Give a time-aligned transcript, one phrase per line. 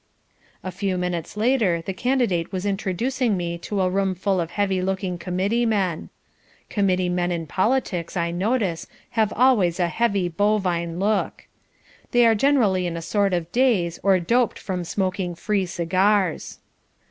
[0.63, 5.19] A few minutes later the Candidate was introducing me to a roomful of heavy looking
[5.19, 6.09] Committee men.
[6.71, 11.45] Committee men in politics, I notice, have always a heavy bovine look.
[12.13, 16.57] They are generally in a sort of daze, or doped from smoking free cigars.